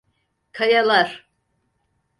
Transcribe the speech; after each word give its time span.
Kayalar! 0.53 1.27